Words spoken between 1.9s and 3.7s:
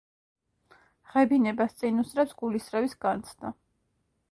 უსწრებს გულისრევის განცდა.